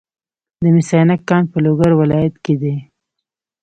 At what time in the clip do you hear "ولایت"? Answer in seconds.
2.01-2.35